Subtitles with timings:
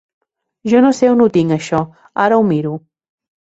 [0.71, 1.83] Ja no sé on ho tinc, això,
[2.25, 2.75] ara ho miro.